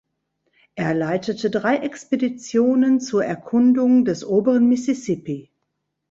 Er 0.73 0.95
leitete 0.95 1.51
drei 1.51 1.77
Expeditionen 1.77 3.01
zur 3.01 3.23
Erkundung 3.23 4.03
des 4.03 4.25
Oberen 4.25 4.67
Mississippi. 4.67 5.51